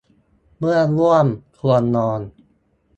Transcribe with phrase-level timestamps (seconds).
[0.57, 1.25] เมื่อง่วง
[1.59, 2.21] ควรนอน